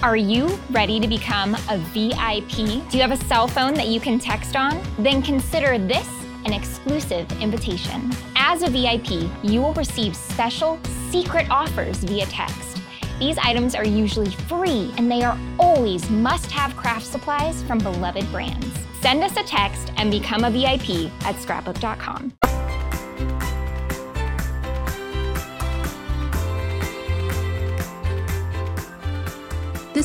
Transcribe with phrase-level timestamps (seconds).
[0.00, 2.88] Are you ready to become a VIP?
[2.88, 4.80] Do you have a cell phone that you can text on?
[4.96, 6.08] Then consider this
[6.44, 8.12] an exclusive invitation.
[8.36, 10.78] As a VIP, you will receive special
[11.10, 12.80] secret offers via text.
[13.18, 18.30] These items are usually free and they are always must have craft supplies from beloved
[18.30, 18.68] brands.
[19.00, 22.34] Send us a text and become a VIP at scrapbook.com.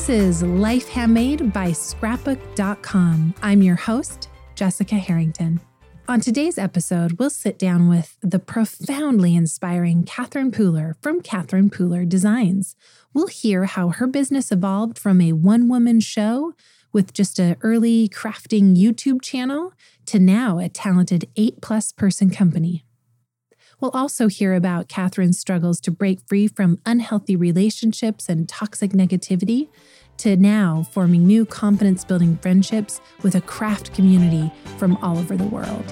[0.04, 3.34] This is Life Handmade by Scrapbook.com.
[3.40, 5.62] I'm your host, Jessica Harrington.
[6.08, 12.06] On today's episode, we'll sit down with the profoundly inspiring Catherine Pooler from Catherine Pooler
[12.06, 12.76] Designs.
[13.14, 16.52] We'll hear how her business evolved from a one woman show
[16.92, 19.72] with just an early crafting YouTube channel
[20.04, 22.84] to now a talented eight plus person company.
[23.84, 29.68] We'll also hear about Catherine's struggles to break free from unhealthy relationships and toxic negativity,
[30.16, 35.44] to now forming new confidence building friendships with a craft community from all over the
[35.44, 35.84] world.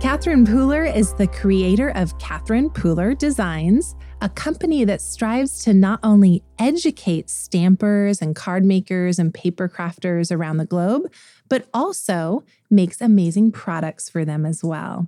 [0.00, 5.98] Catherine Pooler is the creator of Catherine Pooler Designs, a company that strives to not
[6.02, 11.02] only educate stampers and card makers and paper crafters around the globe,
[11.52, 15.06] but also makes amazing products for them as well.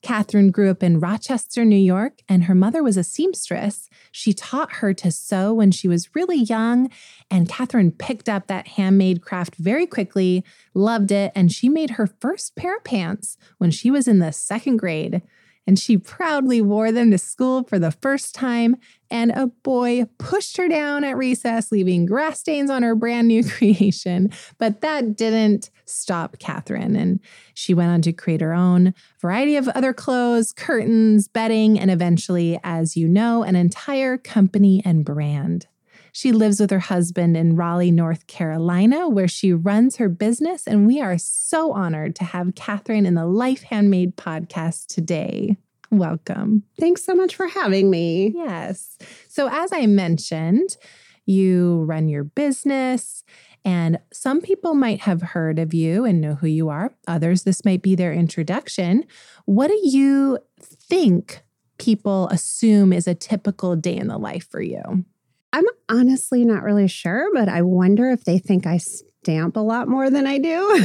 [0.00, 3.90] Catherine grew up in Rochester, New York, and her mother was a seamstress.
[4.10, 6.88] She taught her to sew when she was really young,
[7.30, 12.06] and Catherine picked up that handmade craft very quickly, loved it, and she made her
[12.06, 15.20] first pair of pants when she was in the second grade
[15.66, 18.76] and she proudly wore them to school for the first time.
[19.10, 23.44] And a boy pushed her down at recess, leaving grass stains on her brand new
[23.48, 24.30] creation.
[24.58, 26.96] But that didn't stop Catherine.
[26.96, 27.20] And
[27.54, 32.58] she went on to create her own variety of other clothes, curtains, bedding, and eventually,
[32.64, 35.66] as you know, an entire company and brand.
[36.14, 40.66] She lives with her husband in Raleigh, North Carolina, where she runs her business.
[40.66, 45.56] And we are so honored to have Catherine in the Life Handmade podcast today.
[45.90, 46.64] Welcome.
[46.78, 48.32] Thanks so much for having me.
[48.34, 48.98] Yes.
[49.28, 50.76] So, as I mentioned,
[51.24, 53.24] you run your business,
[53.64, 56.94] and some people might have heard of you and know who you are.
[57.06, 59.04] Others, this might be their introduction.
[59.46, 61.42] What do you think
[61.78, 65.04] people assume is a typical day in the life for you?
[65.52, 69.88] I'm honestly not really sure, but I wonder if they think I stamp a lot
[69.88, 70.84] more than I do.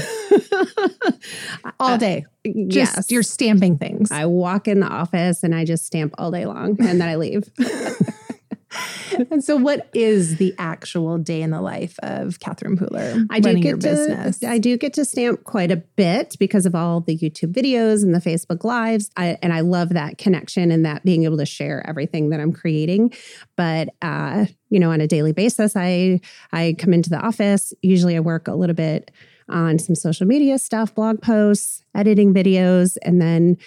[1.79, 2.25] all day.
[2.45, 3.11] Uh, just yes.
[3.11, 4.11] you're stamping things.
[4.11, 7.15] I walk in the office and I just stamp all day long and then I
[7.15, 7.49] leave.
[9.31, 13.25] and so, what is the actual day in the life of Catherine Pooler?
[13.29, 14.43] I do get to business?
[14.43, 18.13] I do get to stamp quite a bit because of all the YouTube videos and
[18.13, 21.85] the Facebook lives, I, and I love that connection and that being able to share
[21.87, 23.13] everything that I'm creating.
[23.55, 26.19] But uh, you know, on a daily basis, I
[26.51, 27.73] I come into the office.
[27.81, 29.11] Usually, I work a little bit
[29.49, 33.57] on some social media stuff, blog posts, editing videos, and then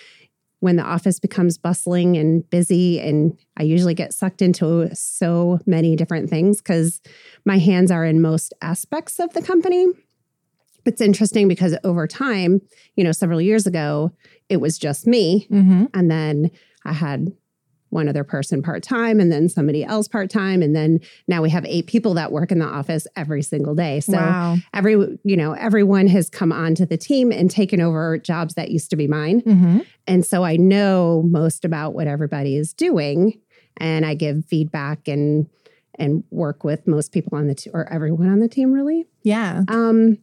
[0.61, 5.97] when the office becomes bustling and busy and I usually get sucked into so many
[5.97, 7.01] different things because
[7.45, 9.87] my hands are in most aspects of the company.
[10.87, 12.61] It's interesting because over time,
[12.95, 14.13] you know, several years ago,
[14.49, 15.47] it was just me.
[15.51, 15.87] Mm-hmm.
[15.93, 16.51] And then
[16.85, 17.33] I had
[17.91, 20.63] one other person part time and then somebody else part time.
[20.63, 24.01] And then now we have eight people that work in the office every single day.
[24.01, 24.57] So wow.
[24.73, 24.93] every,
[25.25, 28.97] you know, everyone has come onto the team and taken over jobs that used to
[28.97, 29.43] be mine.
[29.43, 29.81] Mm-hmm.
[30.07, 33.41] And so I know most about what everybody is doing
[33.77, 35.49] and I give feedback and,
[35.97, 39.07] and work with most people on the team or everyone on the team really.
[39.23, 39.65] Yeah.
[39.69, 40.19] Um,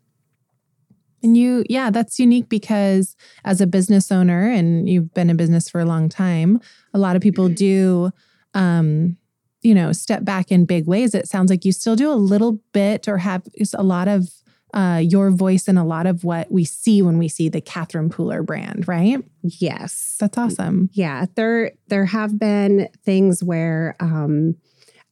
[1.24, 5.70] and you, yeah, that's unique because as a business owner and you've been in business
[5.70, 6.60] for a long time,
[6.94, 7.56] a lot of people mm-hmm.
[7.56, 8.12] do,
[8.54, 9.18] um,
[9.62, 11.16] you know, step back in big ways.
[11.16, 14.30] It sounds like you still do a little bit or have a lot of
[14.74, 18.10] uh, your voice in a lot of what we see when we see the Catherine
[18.10, 19.24] Pooler brand, right?
[19.42, 20.90] Yes, that's awesome.
[20.94, 24.56] Yeah, there there have been things where um,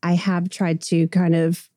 [0.04, 1.70] I have tried to kind of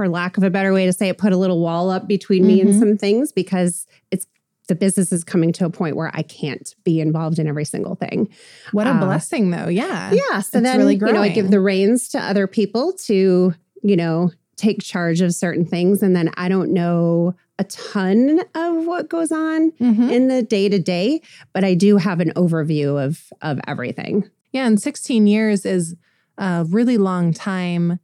[0.00, 2.46] for lack of a better way to say it, put a little wall up between
[2.46, 2.70] me mm-hmm.
[2.70, 4.26] and some things because it's
[4.66, 7.96] the business is coming to a point where I can't be involved in every single
[7.96, 8.30] thing.
[8.72, 9.68] What a uh, blessing, though.
[9.68, 10.10] Yeah.
[10.10, 10.40] Yeah.
[10.40, 13.52] So it's then, really you know, I give the reins to other people to,
[13.82, 16.02] you know, take charge of certain things.
[16.02, 20.08] And then I don't know a ton of what goes on mm-hmm.
[20.08, 21.20] in the day to day,
[21.52, 24.30] but I do have an overview of of everything.
[24.52, 24.66] Yeah.
[24.66, 25.94] And 16 years is
[26.38, 28.00] a really long time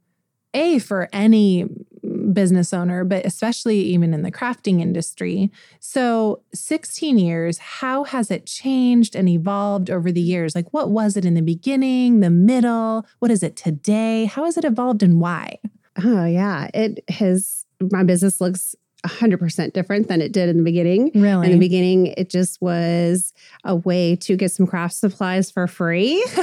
[0.53, 1.65] a for any
[2.33, 5.51] business owner, but especially even in the crafting industry.
[5.79, 10.55] So, 16 years, how has it changed and evolved over the years?
[10.55, 13.05] Like, what was it in the beginning, the middle?
[13.19, 14.25] What is it today?
[14.25, 15.57] How has it evolved and why?
[16.03, 16.69] Oh, yeah.
[16.73, 21.11] It has, my business looks 100% different than it did in the beginning.
[21.13, 21.47] Really?
[21.47, 23.33] In the beginning, it just was
[23.63, 26.25] a way to get some craft supplies for free.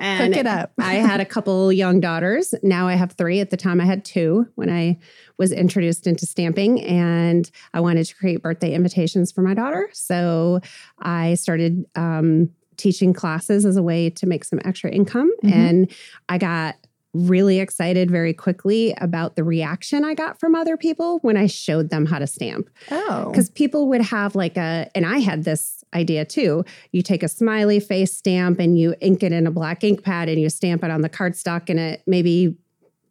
[0.00, 0.72] and Hook it up.
[0.78, 2.54] I had a couple young daughters.
[2.62, 3.40] Now I have three.
[3.40, 4.98] At the time, I had two when I
[5.38, 9.88] was introduced into stamping, and I wanted to create birthday invitations for my daughter.
[9.92, 10.60] So
[11.00, 15.30] I started um, teaching classes as a way to make some extra income.
[15.42, 15.54] Mm-hmm.
[15.54, 15.92] And
[16.28, 16.76] I got
[17.14, 21.90] really excited very quickly about the reaction I got from other people when I showed
[21.90, 22.68] them how to stamp.
[22.90, 23.30] Oh.
[23.30, 26.64] Because people would have like a, and I had this idea too.
[26.92, 30.28] You take a smiley face stamp and you ink it in a black ink pad
[30.28, 32.56] and you stamp it on the cardstock and it maybe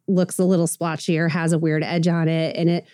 [0.06, 2.86] looks a little splotchy or has a weird edge on it and it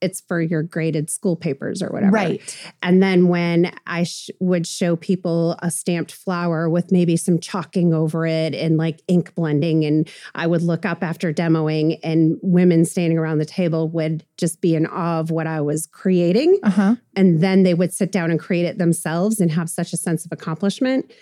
[0.00, 2.12] it's for your graded school papers or whatever.
[2.12, 2.70] Right.
[2.82, 7.92] And then when I sh- would show people a stamped flower with maybe some chalking
[7.92, 12.84] over it and like ink blending, and I would look up after demoing, and women
[12.84, 16.58] standing around the table would just be in awe of what I was creating.
[16.62, 16.96] Uh-huh.
[17.14, 20.24] And then they would sit down and create it themselves and have such a sense
[20.24, 21.12] of accomplishment.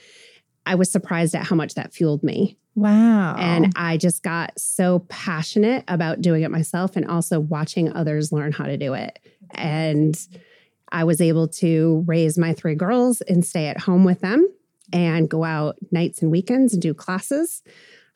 [0.68, 2.58] I was surprised at how much that fueled me.
[2.74, 3.36] Wow.
[3.38, 8.52] And I just got so passionate about doing it myself and also watching others learn
[8.52, 9.18] how to do it.
[9.52, 10.14] And
[10.92, 14.46] I was able to raise my three girls and stay at home with them
[14.92, 17.62] and go out nights and weekends and do classes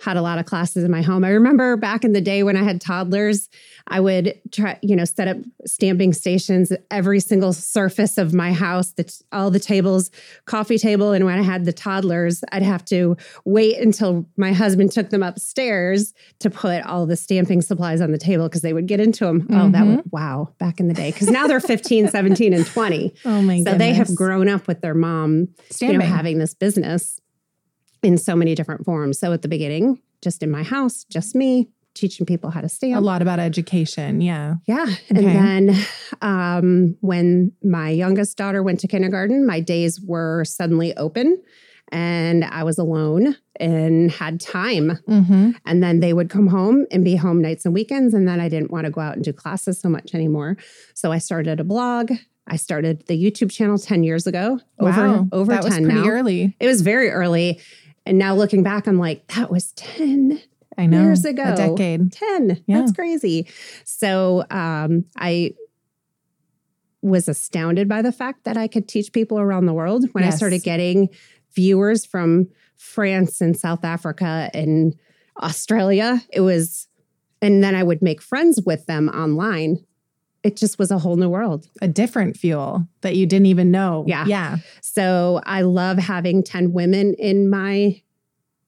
[0.02, 1.22] had a lot of classes in my home.
[1.22, 3.49] I remember back in the day when I had toddlers,
[3.87, 8.93] I would try, you know, set up stamping stations every single surface of my house,
[8.93, 10.10] the, all the tables,
[10.44, 11.12] coffee table.
[11.12, 15.22] And when I had the toddlers, I'd have to wait until my husband took them
[15.22, 19.25] upstairs to put all the stamping supplies on the table because they would get into
[19.25, 19.43] them.
[19.43, 19.54] Mm-hmm.
[19.54, 20.08] Oh, that mm-hmm.
[20.10, 21.12] wow, back in the day.
[21.12, 23.14] Because now they're 15, 17, and 20.
[23.25, 23.78] Oh my So goodness.
[23.78, 26.00] they have grown up with their mom, stamping.
[26.00, 27.20] you know, having this business
[28.02, 29.19] in so many different forms.
[29.19, 32.96] So at the beginning, just in my house, just me teaching people how to stamp.
[32.96, 34.20] A lot about education.
[34.20, 34.54] Yeah.
[34.66, 34.87] Yeah.
[35.10, 35.76] And then
[36.22, 41.43] um, when my youngest daughter went to kindergarten, my days were suddenly open
[41.90, 44.99] and I was alone and had time.
[45.06, 45.50] Mm-hmm.
[45.66, 48.14] And then they would come home and be home nights and weekends.
[48.14, 50.56] And then I didn't want to go out and do classes so much anymore.
[50.94, 52.12] So I started a blog.
[52.46, 54.58] I started the YouTube channel 10 years ago.
[54.78, 54.88] Wow.
[54.88, 56.08] Over, over that 10 was pretty now.
[56.08, 56.56] early.
[56.58, 57.60] It was very early.
[58.06, 60.40] And now looking back, I'm like, that was 10
[60.76, 61.44] I know, years ago.
[61.44, 62.12] A decade.
[62.12, 62.64] 10.
[62.66, 62.81] Yeah.
[62.81, 63.46] That's crazy.
[63.84, 65.54] So um, I
[67.02, 70.34] was astounded by the fact that I could teach people around the world when yes.
[70.34, 71.08] I started getting
[71.54, 74.94] viewers from France and South Africa and
[75.40, 76.22] Australia.
[76.32, 76.88] It was,
[77.40, 79.84] and then I would make friends with them online
[80.43, 81.69] it just was a whole new world.
[81.81, 84.05] A different fuel that you didn't even know.
[84.06, 84.25] Yeah.
[84.27, 84.56] Yeah.
[84.81, 88.03] So I love having 10 women in my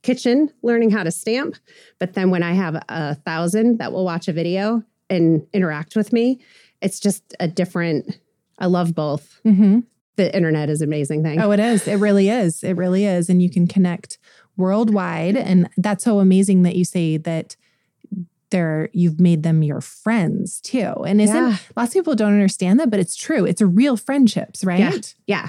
[0.03, 1.57] kitchen learning how to stamp.
[1.99, 6.13] But then when I have a thousand that will watch a video and interact with
[6.13, 6.41] me,
[6.81, 8.19] it's just a different,
[8.59, 9.41] I love both.
[9.45, 9.81] Mm-hmm.
[10.17, 11.41] The internet is amazing thing.
[11.41, 11.89] Oh, it is.
[11.89, 12.63] It really is.
[12.63, 13.29] It really is.
[13.29, 14.19] And you can connect
[14.57, 15.37] worldwide.
[15.37, 17.57] And that's so amazing that you say that
[18.55, 20.95] they're you've made them your friends too.
[21.05, 21.57] And isn't yeah.
[21.77, 23.45] lots of people don't understand that, but it's true.
[23.45, 25.15] It's a real friendships, right?
[25.27, 25.49] Yeah,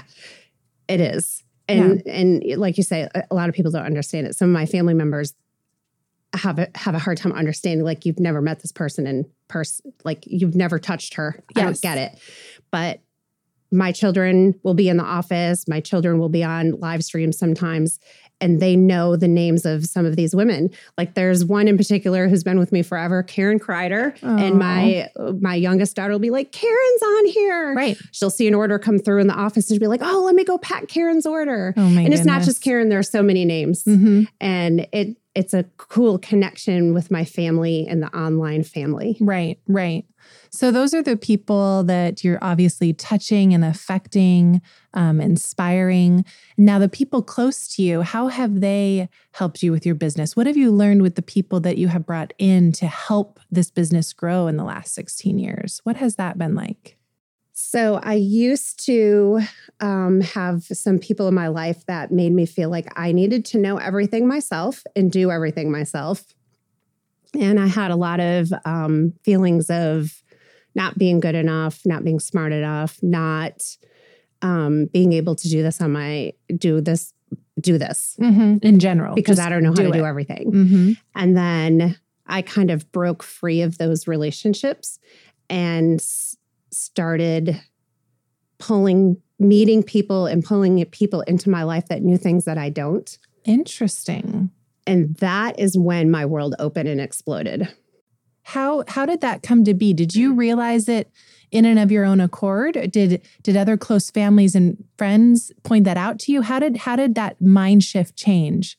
[0.88, 1.44] it is.
[1.68, 2.12] And yeah.
[2.12, 4.34] and like you say, a lot of people don't understand it.
[4.34, 5.34] Some of my family members
[6.34, 7.84] have a have a hard time understanding.
[7.84, 11.38] Like you've never met this person in person, like you've never touched her.
[11.54, 11.62] Yes.
[11.62, 12.18] I don't get it.
[12.72, 13.02] But
[13.70, 15.68] my children will be in the office.
[15.68, 18.00] My children will be on live streams sometimes,
[18.40, 20.70] and they know the names of some of these women.
[20.98, 24.40] Like there's one in particular who's been with me forever, Karen Kreider, Aww.
[24.40, 25.08] and my
[25.40, 27.98] my youngest daughter will be like, "Karen's on here." Right.
[28.12, 30.34] She'll see an order come through in the office and she'll be like, "Oh, let
[30.34, 32.88] me go pack Karen's order." Oh my and it's not just Karen.
[32.88, 34.24] There are so many names, mm-hmm.
[34.40, 39.18] and it it's a cool connection with my family and the online family.
[39.20, 39.58] Right.
[39.68, 40.06] Right.
[40.50, 44.62] So, those are the people that you're obviously touching and affecting,
[44.94, 46.24] um, inspiring.
[46.56, 50.34] Now, the people close to you, how have they helped you with your business?
[50.34, 53.70] What have you learned with the people that you have brought in to help this
[53.70, 55.80] business grow in the last 16 years?
[55.84, 56.95] What has that been like?
[57.58, 59.40] So, I used to
[59.80, 63.58] um, have some people in my life that made me feel like I needed to
[63.58, 66.22] know everything myself and do everything myself.
[67.32, 70.22] And I had a lot of um, feelings of
[70.74, 73.64] not being good enough, not being smart enough, not
[74.42, 77.14] um, being able to do this on my do this
[77.58, 78.58] do this mm-hmm.
[78.60, 79.98] in general because I don't know how do to it.
[79.98, 80.52] do everything.
[80.52, 80.92] Mm-hmm.
[81.14, 81.96] And then
[82.26, 84.98] I kind of broke free of those relationships
[85.48, 86.00] and
[86.76, 87.60] started
[88.58, 93.18] pulling, meeting people and pulling people into my life that knew things that I don't.
[93.44, 94.50] Interesting.
[94.86, 97.68] And that is when my world opened and exploded.
[98.42, 99.92] How how did that come to be?
[99.92, 101.10] Did you realize it
[101.50, 102.74] in and of your own accord?
[102.92, 106.42] Did did other close families and friends point that out to you?
[106.42, 108.78] How did how did that mind shift change?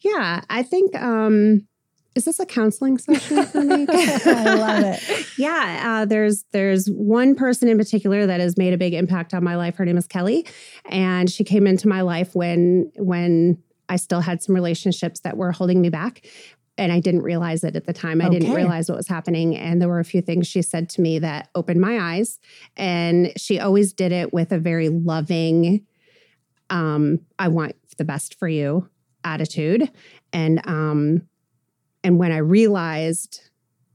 [0.00, 1.66] Yeah, I think um
[2.14, 3.86] is this a counseling session for me?
[3.90, 5.26] I love it.
[5.38, 9.42] Yeah, uh, there's there's one person in particular that has made a big impact on
[9.42, 9.76] my life.
[9.76, 10.46] Her name is Kelly,
[10.86, 15.52] and she came into my life when when I still had some relationships that were
[15.52, 16.26] holding me back.
[16.78, 18.22] And I didn't realize it at the time.
[18.22, 19.54] I didn't realize what was happening.
[19.54, 22.40] And there were a few things she said to me that opened my eyes.
[22.78, 25.86] And she always did it with a very loving,
[26.70, 28.88] um, I want the best for you
[29.22, 29.90] attitude.
[30.32, 31.28] And um,
[32.04, 33.40] and when I realized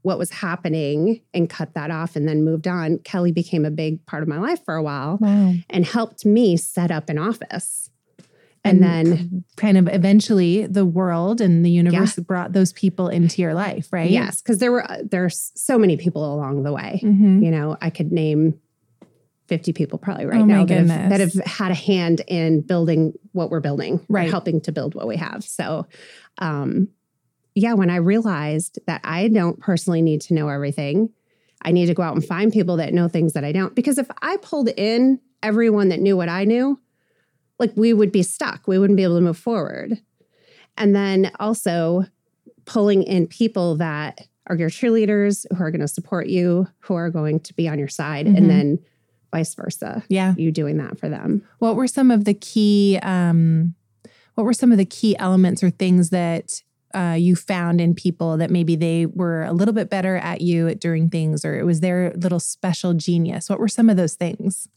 [0.02, 4.04] what was happening and cut that off and then moved on, Kelly became a big
[4.06, 5.54] part of my life for a while Wow.
[5.70, 7.90] and helped me set up an office.
[8.64, 13.54] And, then, kind of eventually the world and the universe brought those people into your
[13.54, 14.10] life, right?
[14.10, 17.00] yes, because there were there's so many people along the way.
[17.02, 17.42] Mhm.
[17.42, 18.58] You know, I could name
[19.46, 23.14] 50 people probably right Oh now that have, that have had a hand in building
[23.32, 24.28] what we're building, Right.
[24.28, 25.44] helping to build what we have.
[25.44, 25.86] So,
[26.38, 26.88] um,
[27.58, 31.10] yeah, when I realized that I don't personally need to know everything,
[31.62, 33.74] I need to go out and find people that know things that I don't.
[33.74, 36.78] Because if I pulled in everyone that knew what I knew,
[37.58, 38.68] like we would be stuck.
[38.68, 39.98] We wouldn't be able to move forward.
[40.76, 42.04] And then also
[42.64, 47.10] pulling in people that are your cheerleaders, who are going to support you, who are
[47.10, 48.36] going to be on your side, Mhm.
[48.36, 48.78] and then
[49.32, 50.02] vice versa.
[50.08, 50.34] Yeah.
[50.38, 51.42] You doing that for them.
[51.58, 53.74] What were some of the key um
[54.36, 56.62] what were some of the key elements or things that
[56.94, 60.68] uh, you found in people that maybe they were a little bit better at you
[60.68, 63.50] at doing things or it was their little special genius?
[63.50, 64.68] What were some of those things?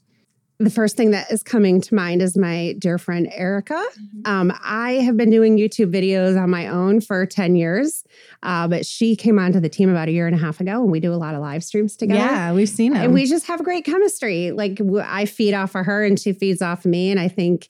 [0.62, 3.84] The first thing that is coming to mind is my dear friend Erica.
[4.26, 8.04] Um, I have been doing YouTube videos on my own for 10 years,
[8.44, 10.92] uh, but she came onto the team about a year and a half ago, and
[10.92, 12.20] we do a lot of live streams together.
[12.20, 13.02] Yeah, we've seen them.
[13.02, 14.52] And we just have great chemistry.
[14.52, 17.10] Like I feed off of her and she feeds off of me.
[17.10, 17.70] And I think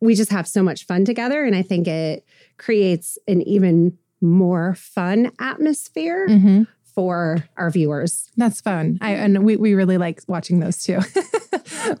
[0.00, 1.44] we just have so much fun together.
[1.44, 2.26] And I think it
[2.60, 6.66] creates an even more fun atmosphere Mhm.
[6.94, 8.30] for our viewers.
[8.36, 8.98] That's fun.
[9.00, 11.00] I and we, we really like watching those too.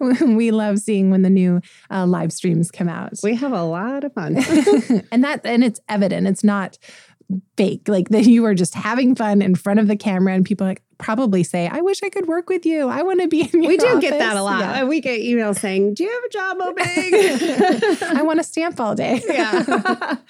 [0.36, 3.14] we love seeing when the new uh, live streams come out.
[3.22, 4.36] We have a lot of fun.
[5.12, 6.26] and that and it's evident.
[6.26, 6.76] It's not
[7.56, 7.88] fake.
[7.88, 10.82] Like that you are just having fun in front of the camera and people like
[11.00, 12.88] probably say, I wish I could work with you.
[12.88, 14.60] I want to be in your we do get that a lot.
[14.60, 14.84] Yeah.
[14.84, 18.08] We get emails saying, Do you have a job opening?
[18.18, 19.22] I want to stamp all day.
[19.26, 20.16] yeah.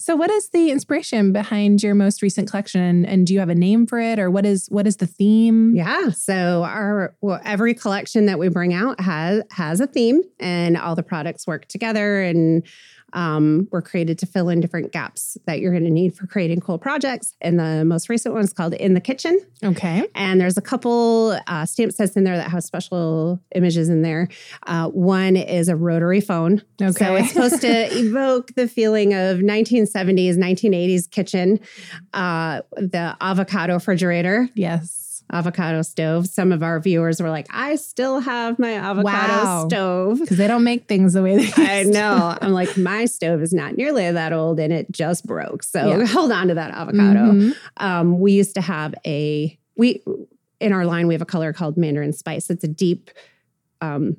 [0.00, 3.50] So what is the inspiration behind your most recent collection and, and do you have
[3.50, 5.74] a name for it or what is what is the theme?
[5.74, 6.10] Yeah.
[6.10, 10.94] So our well, every collection that we bring out has has a theme, and all
[10.94, 12.64] the products work together, and
[13.12, 16.60] um, were created to fill in different gaps that you're going to need for creating
[16.60, 17.34] cool projects.
[17.40, 20.04] And the most recent one is called "In the Kitchen," Okay.
[20.14, 24.28] and there's a couple uh, stamp sets in there that have special images in there.
[24.66, 26.92] Uh, one is a rotary phone, Okay.
[26.92, 31.60] so it's supposed to evoke the feeling of 1970s, 1980s kitchen.
[32.12, 35.04] Uh, the avocado refrigerator Yes.
[35.32, 36.26] Avocado stove.
[36.26, 39.66] Some of our viewers were like, I still have my avocado Wow.
[39.68, 40.20] stove.
[40.20, 42.36] Because they don't make things the way they used I know.
[42.40, 45.62] I'm like, my stove is not nearly that old and it just broke.
[45.62, 46.06] So Yeah.
[46.06, 47.32] hold on to that avocado.
[47.32, 47.56] Mhm.
[47.76, 50.02] Um, we used to have a, we,
[50.60, 52.48] in our line, we have a color called Mandarin Spice.
[52.50, 53.10] It's a deep,
[53.80, 54.16] um,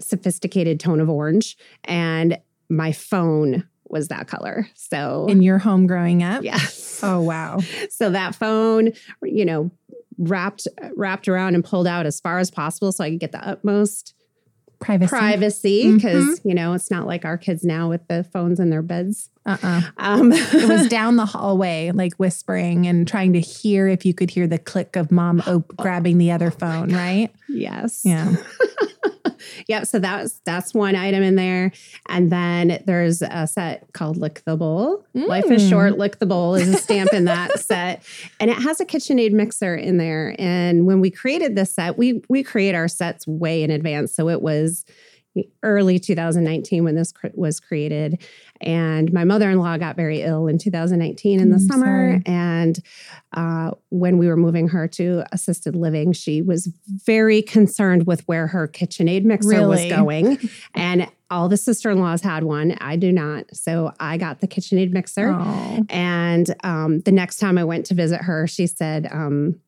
[0.00, 1.56] sophisticated tone of orange.
[1.84, 4.68] And my phone was that color.
[4.74, 6.44] So, In your home growing up?
[6.44, 7.00] yes.
[7.02, 7.60] Oh wow.
[7.90, 8.92] so that phone
[9.22, 9.70] you know
[10.18, 13.46] wrapped wrapped around and pulled out as far as possible so i could get the
[13.48, 14.14] utmost
[14.80, 15.08] Privacy.
[15.08, 16.48] privacy because Mm-hmm.
[16.48, 19.80] you know it's not like our kids now with the phones in their beds Uh-uh.
[19.96, 24.30] um It was down the hallway, like whispering and trying to hear if you could
[24.30, 27.30] hear the click of mom op- grabbing the other phone, right?
[27.48, 28.36] yes Yeah.
[29.68, 31.72] yep so that's that's one item in there
[32.08, 35.70] and then there's a set called lick the bowl life is Mm.
[35.70, 38.02] short lick the bowl is a stamp in that set
[38.40, 42.20] and it has a kitchenaid mixer in there and when we created this set we
[42.28, 44.84] we create our sets way in advance so it was
[45.62, 48.22] early 2019 when this cr- was created
[48.60, 52.22] and my mother-in-law got very ill in 2019 in the I'm summer sorry.
[52.26, 52.78] and
[53.34, 58.46] uh, when we were moving her to assisted living she was very concerned with where
[58.48, 60.38] her KitchenAid mixer was going
[60.74, 62.76] and all the sister-in-laws had one.
[62.80, 63.54] I do not.
[63.54, 65.36] So I got the KitchenAid mixer.
[65.38, 65.84] Oh.
[65.90, 69.60] And um, the next time I went to visit her, she said, um,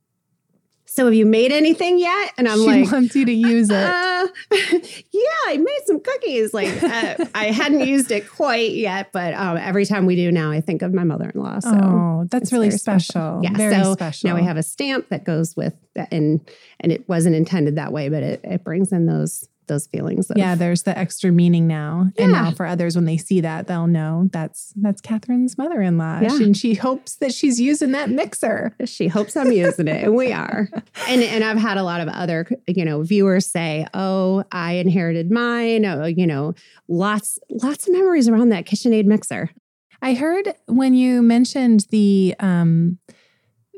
[0.92, 2.32] so have you made anything yet?
[2.37, 3.76] And I'm she like, wants you to use it.
[3.76, 6.52] uh, yeah, I made some cookies.
[6.52, 10.50] Like uh, I hadn't used it quite yet, but um, every time we do now,
[10.50, 11.61] I think of my mother-in-law.
[11.61, 13.38] So oh, that's really very special.
[13.40, 13.52] Yeah.
[13.52, 14.30] Very so special.
[14.30, 16.40] now we have a stamp that goes with that, and
[16.80, 20.28] and it wasn't intended that way, but it, it brings in those those feelings.
[20.28, 22.10] Of, yeah, there's the extra meaning now.
[22.18, 26.20] And now for others, when they see that, they'll know that's that's Catherine's mother-in-law.
[26.20, 26.36] Yeah.
[26.36, 28.76] And she hopes that she's using that mixer.
[28.84, 30.68] She hopes I'm using it, and we are.
[31.08, 35.30] And and I've had a lot of other you know viewers say, "Oh, I inherited
[35.30, 36.54] mine." Oh, you know,
[36.88, 39.50] lots lots of memories around that KitchenAid mixer.
[40.02, 42.98] I heard when you mentioned the um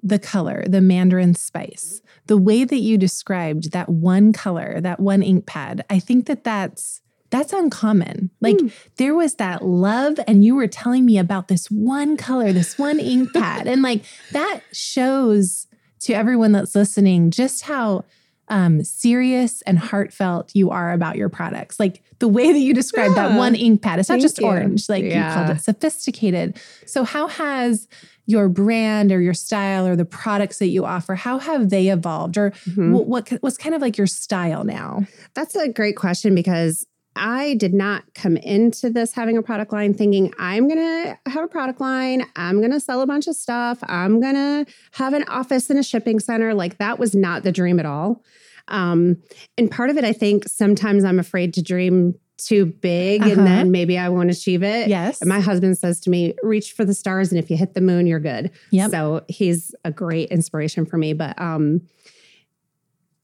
[0.02, 5.22] the color, the mandarin spice, the way that you described that one color, that one
[5.22, 8.30] ink pad, I think that that's that's uncommon.
[8.42, 8.72] Like Mm.
[8.98, 13.00] there was that love and you were telling me about this one color, this one
[13.00, 15.66] ink pad and like that shows
[16.00, 18.04] to everyone that's listening just how
[18.52, 21.80] um, serious and heartfelt you are about your products.
[21.80, 24.46] Like the way that you described that one ink pad, it's not just you.
[24.46, 26.60] orange, like you called it sophisticated.
[26.86, 27.88] So, how has
[28.26, 32.36] your brand or your style or the products that you offer, how have they evolved?
[32.36, 32.92] Or Mhm.
[32.92, 35.06] what, what what's kind of like your style now?
[35.34, 39.92] That's a great question because I did not come into this having a product line
[39.94, 42.24] thinking I'm going to have a product line.
[42.36, 43.78] I'm going to sell a bunch of stuff.
[43.82, 46.54] I'm going to have an office and a shipping center.
[46.54, 48.22] Like that was not the dream at all.
[48.68, 49.18] Um,
[49.58, 53.30] and part of it, I think sometimes I'm afraid to dream too big Uh-huh.
[53.32, 54.88] and then maybe I won't achieve it.
[54.88, 55.20] Yes.
[55.20, 57.30] And my husband says to me, reach for the stars.
[57.30, 58.50] And if you hit the moon, you're good.
[58.70, 58.90] Yep.
[58.90, 61.12] So he's a great inspiration for me.
[61.12, 61.82] But um,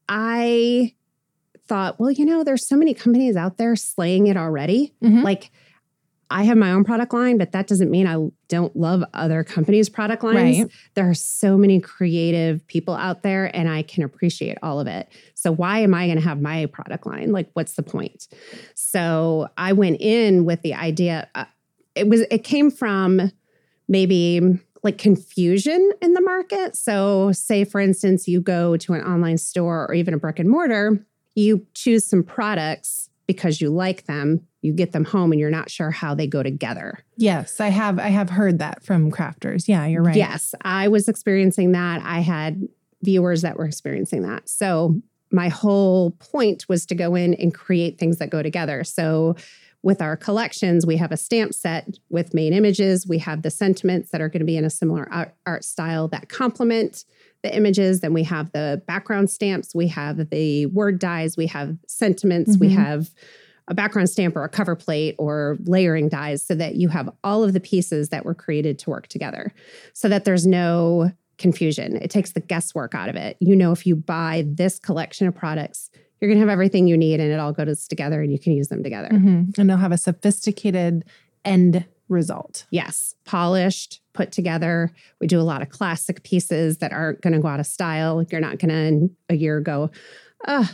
[0.07, 0.93] I
[1.69, 4.93] thought, well, you know, there's so many companies out there slaying it already.
[5.01, 5.23] Mhm.
[5.23, 5.51] Like,
[6.31, 8.17] I have my own product line, but that doesn't mean I
[8.49, 10.59] don't love other companies' product lines.
[10.59, 10.71] Right.
[10.93, 15.07] There are so many creative people out there, and I can appreciate all of it.
[15.33, 17.31] So, why am I going to have my product line?
[17.31, 18.27] Like, what's the point?
[18.75, 21.27] So, I went in with the idea.
[21.33, 21.45] Uh,
[21.95, 22.21] it was.
[22.29, 23.31] It came from
[23.87, 26.75] maybe like confusion in the market.
[26.75, 30.47] So, say for instance, you go to an online store or even a brick and
[30.47, 31.05] mortar,
[31.39, 35.69] you choose some products because you like them, you get them home and you're not
[35.69, 36.99] sure how they go together.
[37.15, 39.67] Yes, I have I have heard that from crafters.
[39.67, 40.15] Yeah, you're right.
[40.15, 42.01] Yes, I was experiencing that.
[42.03, 42.67] I had
[43.03, 44.49] viewers that were experiencing that.
[44.49, 48.83] So, my whole point was to go in and create things that go together.
[48.83, 49.35] So,
[49.81, 53.07] with our collections, we have a stamp set with main images.
[53.07, 56.07] We have the sentiments that are going to be in a similar art, art style
[56.09, 57.05] that complement
[57.43, 58.01] the images.
[58.01, 59.73] Then we have the background stamps.
[59.73, 61.37] We have the word dies.
[61.37, 62.57] We have sentiments.
[62.57, 62.75] We Mhm.
[62.75, 63.11] have
[63.69, 67.43] a background stamp or a cover plate or layering dies so that you have all
[67.43, 69.53] of the pieces that were created to work together
[69.93, 71.95] so that there's no confusion.
[72.01, 73.37] It takes the guesswork out of it.
[73.39, 75.89] You know, if you buy this collection of products,
[76.19, 78.53] you're going to have everything you need and it all goes together and you can
[78.53, 79.09] use them together.
[79.09, 79.57] Mhm.
[79.57, 81.03] And they'll have a sophisticated
[81.45, 82.65] end result.
[82.71, 84.91] Yes, polished, put together.
[85.21, 88.23] We do a lot of classic pieces that aren't going to go out of style.
[88.31, 89.91] You're not going to a year go,
[90.47, 90.69] oh,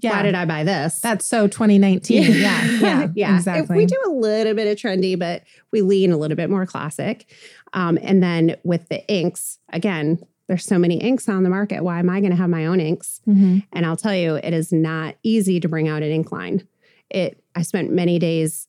[0.00, 0.12] Yeah.
[0.16, 1.00] why did I buy this?
[1.00, 2.22] That's so 2019.
[2.22, 2.64] Yeah.
[2.80, 3.08] Yeah.
[3.14, 3.36] yeah.
[3.36, 3.76] Exactly.
[3.76, 7.26] We do a little bit of trendy, but we lean a little bit more classic.
[7.74, 11.84] Um, and then with the inks, again, there's so many inks on the market.
[11.84, 13.20] Why am I going to have my own inks?
[13.28, 13.64] Mhm.
[13.72, 16.66] And I'll tell you, it is not easy to bring out an ink line.
[17.10, 18.66] It I spent many days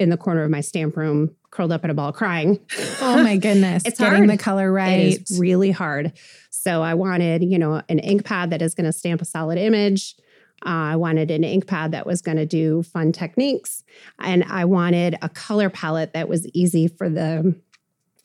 [0.00, 2.58] in the corner of my stamp room, curled up in a ball crying.
[3.00, 3.84] Oh my goodness.
[3.86, 4.30] It's Getting hard.
[4.30, 5.00] the color right.
[5.00, 6.12] It is really hard.
[6.50, 9.56] So I wanted, you know, an ink pad that is going to stamp a solid
[9.58, 10.16] image.
[10.66, 13.84] Uh, I wanted an ink pad that was going to do fun techniques.
[14.18, 17.54] And I wanted a color palette that was easy for the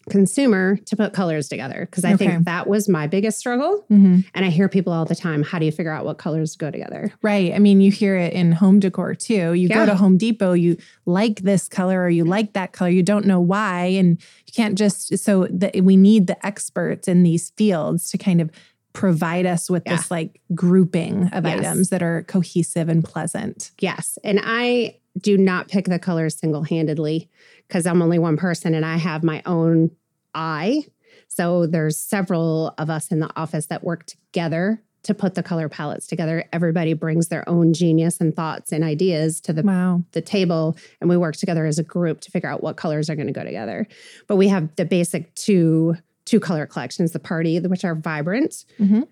[0.10, 1.88] consumer to put colors together.
[1.89, 2.28] Because I Okay.
[2.28, 3.86] think that was my biggest struggle.
[3.91, 4.26] Mhm.
[4.34, 6.69] And I hear people all the time, how do you figure out what colors go
[6.72, 7.13] together?
[7.22, 7.54] Right.
[7.54, 9.54] I mean, you hear it in home decor too.
[9.54, 13.04] You go to Home Depot, you like this color or you like that color, you
[13.04, 13.86] don't know why.
[13.86, 14.17] And
[14.48, 18.50] you can't just, so that we need the experts in these fields to kind of
[18.93, 19.95] provide us with Yeah.
[19.98, 21.60] this like grouping of Yes.
[21.60, 23.72] items that are cohesive and pleasant.
[23.80, 24.17] Yes.
[24.24, 27.30] And I do not pick the colors single handedly
[27.69, 29.91] because I'm only one person and I have my own
[30.34, 30.82] eye.
[31.27, 35.69] So there's several of us in the office that work together to put the color
[35.69, 36.43] palettes together.
[36.51, 40.03] Everybody brings their own genius and thoughts and ideas to the Wow.
[40.12, 43.15] the table and we work together as a group to figure out what colors are
[43.15, 43.88] going to go together.
[44.27, 49.08] But we have the basic two two color collections, the party, which are vibrant, Mhm.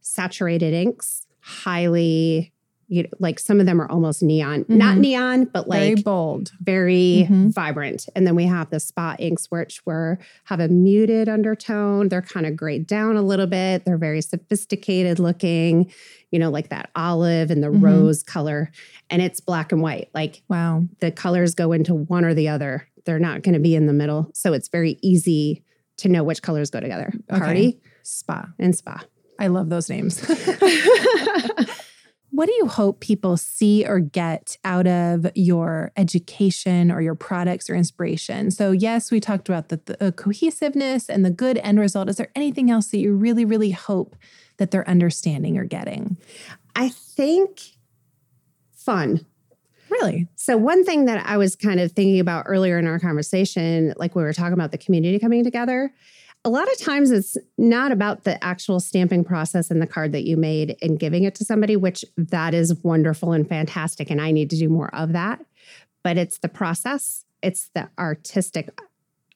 [0.00, 2.52] saturated inks, highly
[2.88, 5.00] you know, like some of them are almost neon, not Mhm.
[5.00, 6.52] neon, but like Very bold.
[6.60, 7.52] very Mhm.
[7.52, 8.06] vibrant.
[8.16, 12.08] And then we have the spa inks, which were have a muted undertone.
[12.08, 13.84] They're kind of grayed down a little bit.
[13.84, 15.90] They're very sophisticated looking,
[16.30, 17.82] you know, like that olive and the Mhm.
[17.82, 18.70] rose color.
[19.10, 20.08] And it's black and white.
[20.14, 20.84] Like Wow.
[21.00, 22.88] the colors go into one or the other.
[23.04, 24.30] They're not going to be in the middle.
[24.34, 25.62] So it's very easy
[25.98, 27.12] to know which colors go together.
[27.30, 27.38] Okay.
[27.40, 28.48] Party Spa.
[28.58, 29.02] and spa.
[29.38, 30.20] I love those names.
[32.38, 37.68] What do you hope people see or get out of your education or your products
[37.68, 38.52] or inspiration?
[38.52, 42.08] So, yes, we talked about the, the uh, cohesiveness and the good end result.
[42.08, 44.14] Is there anything else that you really, really hope
[44.58, 46.16] that they're understanding or getting?
[46.76, 47.60] I think
[48.70, 49.26] fun.
[49.88, 50.28] Really?
[50.36, 54.14] So, one thing that I was kind of thinking about earlier in our conversation, like
[54.14, 55.92] we were talking about the community coming together,
[56.48, 60.24] a lot of times it's not about the actual stamping process and the card that
[60.24, 64.08] you made and giving it to somebody, which that is wonderful and fantastic.
[64.10, 65.44] And I need to do more of that.
[66.02, 68.70] But it's the process, it's the artistic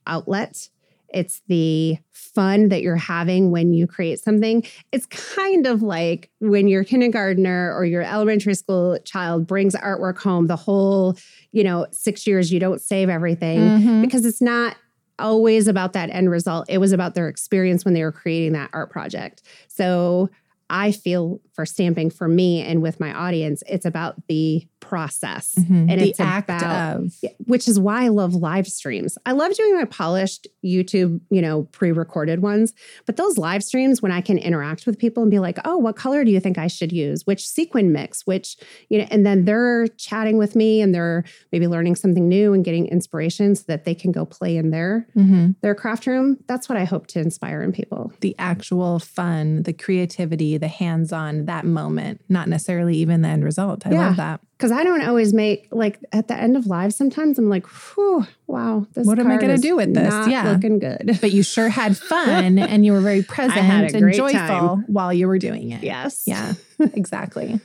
[0.07, 0.70] outlet.
[1.12, 4.64] It's the fun that you're having when you create something.
[4.90, 10.46] It's kind of like when your kindergartner or your elementary school child brings artwork home
[10.46, 11.18] the whole,
[11.53, 14.01] you know, six years, you don't save everything Mhm.
[14.01, 14.77] because it's not
[15.18, 16.66] always about that end result.
[16.68, 19.42] It was about their experience when they were creating that art project.
[19.68, 20.31] So
[20.74, 25.54] I feel for stamping for me and with my audience, it's about the process.
[25.58, 25.90] Mhm.
[25.90, 27.14] And the it's act about of.
[27.44, 29.16] which is why I love live streams.
[29.26, 32.72] I love doing my polished YouTube, you know, pre-recorded ones,
[33.06, 35.94] but those live streams when I can interact with people and be like, "Oh, what
[35.94, 37.26] color do you think I should use?
[37.26, 38.26] Which sequin mix?
[38.26, 38.56] Which,
[38.88, 42.64] you know, and then they're chatting with me and they're maybe learning something new and
[42.64, 45.54] getting inspiration so that they can go play in their Mhm.
[45.61, 46.38] their craft room.
[46.48, 48.12] That's what I hope to inspire in people.
[48.20, 53.44] The actual fun, the creativity, the hands on, that moment, not necessarily even the end
[53.44, 53.87] result.
[53.87, 54.07] I Yeah.
[54.07, 54.40] love that.
[54.57, 56.94] Because I don't always make like at the end of live.
[56.94, 60.53] Sometimes I'm like, "Whew, wow, this What am I gonna is do with this?" Yeah.
[60.53, 64.85] looking good." But you sure had fun and you were very present and joyful time.
[64.87, 65.83] while you were doing it.
[65.83, 66.55] yes, Yeah,
[66.94, 67.61] exactly.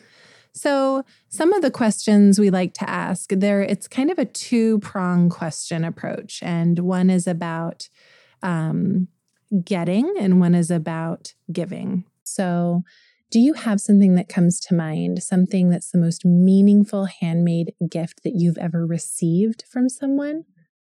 [0.54, 4.80] So some of the questions we like to ask there, it's kind of a two
[4.80, 7.90] prong question approach, and one is about
[8.42, 9.08] um,
[9.64, 12.06] getting, and one is about giving.
[12.28, 12.84] So,
[13.30, 18.24] do you have something that comes to mind, something that's the most meaningful handmade gift
[18.24, 20.46] that you've ever received from someone?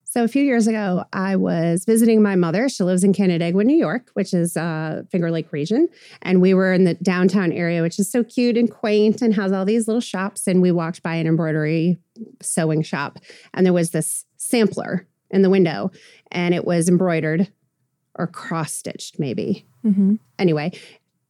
[0.05, 2.69] So a few years ago, I was visiting my mother.
[2.69, 5.89] She lives in Canandaigua, New York, which is uh, Finger Lake region,
[6.23, 9.53] and we were in the downtown area, which is so cute and quaint and has
[9.53, 10.47] all these little shops.
[10.47, 11.99] And we walked by an embroidery
[12.41, 13.19] sewing shop,
[13.53, 15.91] and there was this sampler in the window,
[16.31, 17.53] and it was embroidered
[18.15, 19.67] or cross stitched, maybe.
[19.85, 20.15] Mm-hmm.
[20.39, 20.73] Anyway,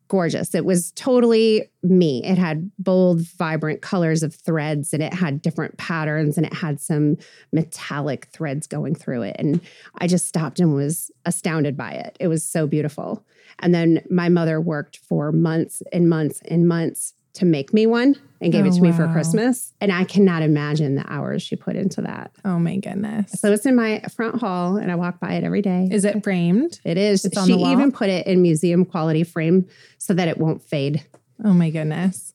[0.09, 0.55] gorgeous.
[0.55, 2.23] It was totally me.
[2.25, 6.81] It had bold, vibrant colors of threads and it had different patterns and it had
[6.81, 7.17] some
[7.53, 9.37] metallic threads going through it.
[9.39, 9.61] And
[9.99, 12.17] I just stopped and was astounded by it.
[12.21, 13.25] It was so beautiful.
[13.61, 18.17] And then my mother worked for months and months and months to make me one
[18.41, 19.05] and gave Oh, it to me for.
[19.05, 19.73] Oh, Christmas.
[19.81, 22.33] And I cannot imagine the hours she put into that.
[22.45, 23.33] Oh my goodness.
[23.33, 25.89] So it's in my front hall and I walk by it every day.
[25.91, 26.81] is it framed?
[26.85, 27.25] It is.
[27.25, 27.73] It's on she the wall?
[27.73, 29.67] even put it in museum quality frame
[29.99, 31.05] so that it won't fade.
[31.45, 32.33] Oh my goodness.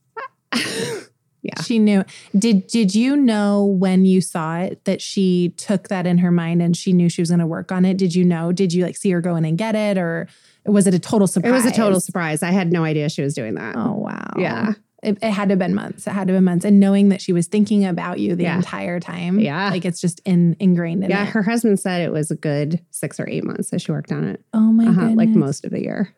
[1.44, 1.60] Yeah.
[1.64, 2.04] She knew.
[2.38, 6.62] Did did you know when you saw it that she took that in her mind
[6.62, 7.98] and she knew she was going to work on it?
[7.98, 8.52] Did you know?
[8.52, 10.28] Did you like see her go in and get it or
[10.68, 11.50] was it a total surprise?
[11.50, 12.44] It was a total surprise.
[12.44, 13.76] I had no idea she was doing that.
[13.76, 14.34] Oh wow.
[14.38, 14.74] Yeah.
[15.04, 16.06] It, it had to have been months.
[16.06, 16.64] It had to have been months.
[16.64, 18.56] And knowing that she was thinking about you the Yeah.
[18.58, 19.40] entire time.
[19.40, 19.70] Yeah.
[19.72, 21.30] Like it's just in ingrained in yeah, it.
[21.30, 24.24] her husband said it was a good six or eight months that she worked on
[24.26, 24.44] it.
[24.54, 26.14] oh my Uh-huh, like most of the year.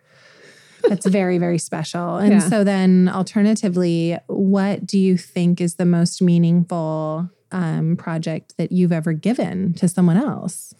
[0.89, 2.17] That's very, very special.
[2.24, 2.39] And Yeah.
[2.39, 8.91] so then alternatively, what do you think is the most meaningful um, project that you've
[8.91, 10.74] ever given to someone else?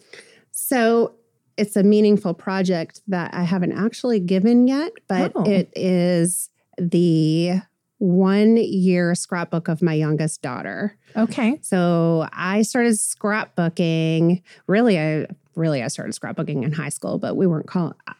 [0.50, 1.14] So
[1.56, 5.44] it's a meaningful project that I haven't actually given yet, but Oh.
[5.44, 7.60] it is the
[7.98, 10.96] one year scrapbook of my youngest daughter.
[11.16, 11.58] Okay.
[11.62, 14.42] So I started scrapbooking.
[14.66, 17.94] Really, I really I started scrapbooking in high school, but we weren't calling.
[18.06, 18.14] I-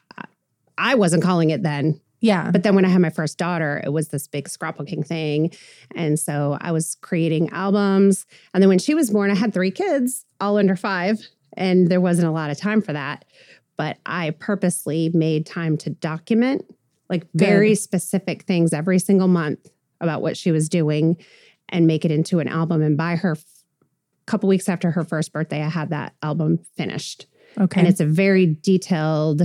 [0.77, 2.01] I wasn't calling it then.
[2.21, 2.51] Yeah.
[2.51, 5.53] But then when I had my first daughter, it was this big scrapbooking thing.
[5.95, 8.27] And so I was creating albums.
[8.53, 11.21] And then when she was born, I had three kids, all under five,
[11.57, 13.25] and there wasn't a lot of time for that.
[13.77, 16.65] But I purposely made time to document
[17.09, 17.79] like very Good.
[17.79, 19.69] specific things every single month
[20.01, 21.17] about what she was doing
[21.69, 22.83] and make it into an album.
[22.83, 23.45] And by her f-
[24.27, 27.27] couple weeks after her first birthday, I had that album finished.
[27.59, 27.81] okay.
[27.81, 29.43] And it's a very detailed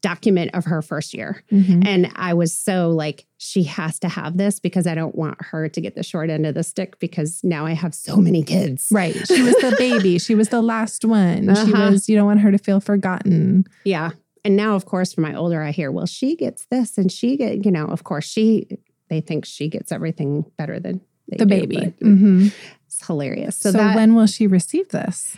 [0.00, 1.42] document of her first year.
[1.50, 1.82] Mm-hmm.
[1.84, 5.68] And I was so like, she has to have this because I don't want her
[5.68, 8.88] to get the short end of the stick because now I have so many kids.
[8.92, 9.14] Right.
[9.26, 10.18] She was the baby.
[10.18, 11.48] she was the last one.
[11.48, 11.66] Uh-huh.
[11.66, 13.64] She was, you don't want her to feel forgotten.
[13.84, 14.10] Yeah.
[14.44, 17.36] And now, of course, for my older, I hear, well, she gets this and she
[17.36, 18.66] get, you know, of course, she,
[19.08, 21.94] they think she gets everything better than the baby.
[22.00, 22.48] Mm-hmm.
[22.86, 23.56] It's hilarious.
[23.56, 25.36] So, so that, when will she receive this?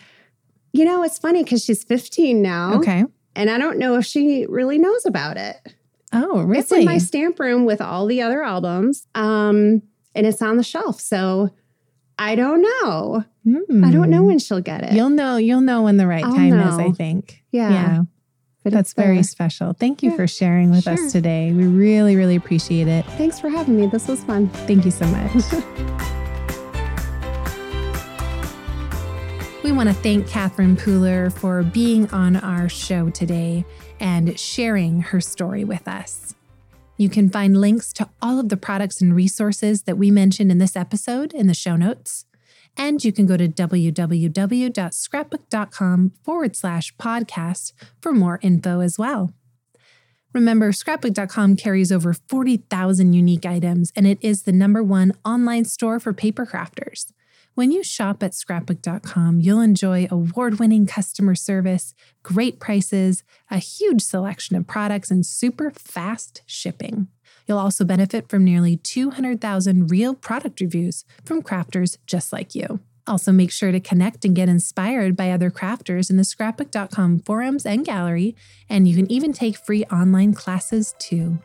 [0.73, 2.75] You know, it's funny because she's 15 now.
[2.75, 3.05] Okay.
[3.35, 5.57] And I don't know if she really knows about it.
[6.13, 6.61] Oh, really?
[6.61, 9.07] It's in my stamp room with all the other albums.
[9.15, 9.83] Um,
[10.15, 11.01] and it's on the shelf.
[11.01, 11.51] So
[12.19, 13.25] I don't know.
[13.47, 13.85] Mm.
[13.87, 14.27] I don't know hmm.
[14.27, 14.93] when she'll get it.
[14.93, 15.37] You'll know.
[15.37, 16.69] You'll know when the right I'll time know.
[16.69, 17.43] is, I think.
[17.51, 17.71] Yeah.
[17.71, 18.03] Yeah.
[18.63, 19.73] But That's very special.
[19.73, 20.93] Thank you yeah, for sharing with sure.
[20.93, 21.51] us today.
[21.53, 23.07] We really, really appreciate it.
[23.17, 23.87] Thanks for having me.
[23.87, 24.51] This was fun.
[24.51, 25.33] Thank you so much.
[29.65, 33.65] we want to thank Catherine Pooler for being on our show today
[33.99, 36.35] and sharing her story with us.
[36.99, 40.59] You can find links to all of the products and resources that we mentioned in
[40.59, 42.27] this episode in the show notes.
[42.81, 49.35] And you can go to www.scrapbook.com forward slash podcast for more info as well.
[50.33, 56.01] Remember, scrapbook.com carries over 40,000 unique items, and it is the number one online store
[56.01, 57.13] for paper crafters.
[57.55, 64.01] When you shop at scrapbook.com, you'll enjoy award winning customer service, great prices, a huge
[64.01, 67.09] selection of products, and super fast shipping.
[67.51, 72.79] You'll also benefit from nearly 200,000 real product reviews from crafters just like you.
[73.09, 77.67] Also, make sure to connect and get inspired by other crafters in the scrapbook.com forums
[77.67, 78.37] and gallery,
[78.69, 81.41] and you can even take free online classes too.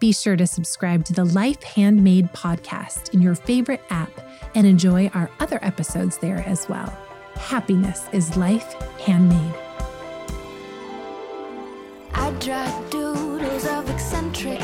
[0.00, 4.10] Be sure to subscribe to the Life Handmade podcast in your favorite app
[4.54, 6.88] and enjoy our other episodes there as well.
[7.34, 9.54] Happiness is life handmade.
[12.14, 14.60] I draw doodles of eccentric